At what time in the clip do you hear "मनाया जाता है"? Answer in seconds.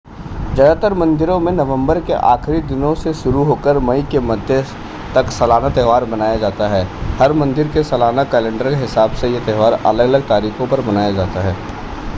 6.05-6.83, 10.81-11.55